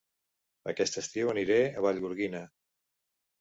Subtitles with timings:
[0.71, 2.43] Aquest estiu aniré a Vallgorguina